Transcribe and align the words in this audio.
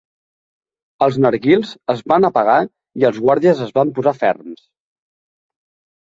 Els 1.07 1.17
narguils 1.25 1.73
es 1.93 1.99
van 2.11 2.25
apagar 2.29 2.55
i 3.01 3.05
els 3.09 3.19
guàrdies 3.25 3.61
es 3.65 3.73
van 3.75 3.91
posar 3.99 4.15
ferms. 4.23 4.63